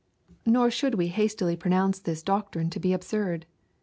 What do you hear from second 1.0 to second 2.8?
hastily pronounce this doctrine to